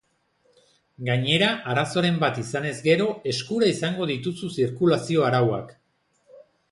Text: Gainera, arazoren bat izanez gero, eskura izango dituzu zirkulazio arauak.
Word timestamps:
Gainera, 1.09 1.49
arazoren 1.73 2.15
bat 2.23 2.39
izanez 2.43 2.73
gero, 2.87 3.07
eskura 3.33 3.69
izango 3.73 4.07
dituzu 4.13 4.49
zirkulazio 4.57 5.27
arauak. 5.29 5.71